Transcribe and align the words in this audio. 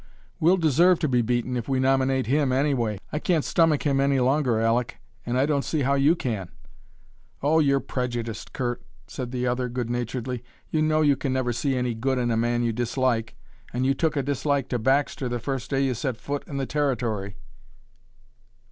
"We'll 0.39 0.57
deserve 0.57 0.97
to 1.01 1.07
be 1.07 1.21
beaten 1.21 1.55
if 1.55 1.69
we 1.69 1.79
nominate 1.79 2.25
him, 2.25 2.51
anyway. 2.51 2.99
I 3.11 3.19
can't 3.19 3.45
stomach 3.45 3.83
him 3.83 3.99
any 3.99 4.19
longer, 4.19 4.59
Aleck, 4.59 4.97
and 5.27 5.37
I 5.37 5.45
don't 5.45 5.63
see 5.63 5.81
how 5.83 5.93
you 5.93 6.15
can." 6.15 6.49
"Oh, 7.43 7.59
you're 7.59 7.79
prejudiced, 7.79 8.51
Curt," 8.51 8.81
said 9.05 9.29
the 9.31 9.45
other, 9.45 9.69
good 9.69 9.91
naturedly. 9.91 10.43
"You 10.71 10.81
know 10.81 11.01
you 11.01 11.15
can 11.15 11.33
never 11.33 11.53
see 11.53 11.75
any 11.75 11.93
good 11.93 12.17
in 12.17 12.31
a 12.31 12.35
man 12.35 12.63
you 12.63 12.73
dislike, 12.73 13.35
and 13.73 13.85
you 13.85 13.93
took 13.93 14.15
a 14.15 14.23
dislike 14.23 14.69
to 14.69 14.79
Baxter 14.79 15.29
the 15.29 15.37
first 15.37 15.69
day 15.69 15.81
you 15.81 15.93
set 15.93 16.17
foot 16.17 16.47
in 16.47 16.57
the 16.57 16.65
Territory." 16.65 17.35